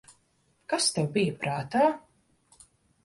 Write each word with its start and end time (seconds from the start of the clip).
Kas 0.73 0.87
tev 0.95 1.11
bija 1.17 1.37
prātā? 1.45 1.85